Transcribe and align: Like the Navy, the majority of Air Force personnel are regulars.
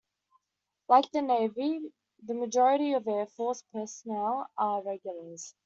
Like 0.89 1.11
the 1.11 1.21
Navy, 1.21 1.93
the 2.23 2.33
majority 2.33 2.93
of 2.93 3.07
Air 3.07 3.27
Force 3.27 3.61
personnel 3.71 4.47
are 4.57 4.81
regulars. 4.81 5.53